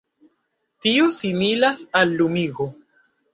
Tio 0.85 1.09
similas 1.17 1.85
al 2.01 2.17
lumigo. 2.23 2.69